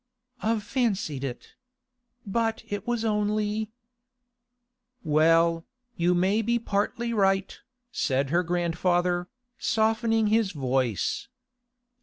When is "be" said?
6.41-6.57